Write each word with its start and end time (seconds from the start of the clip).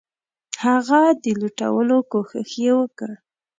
هغه 0.63 1.01
د 1.23 1.25
لوټلو 1.39 1.97
کوښښ 2.11 2.51
یې 2.63 2.71
وکړ. 2.79 3.09